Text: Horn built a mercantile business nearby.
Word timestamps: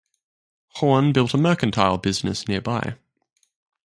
Horn 0.77 1.13
built 1.13 1.35
a 1.35 1.37
mercantile 1.37 1.99
business 1.99 2.47
nearby. 2.47 2.95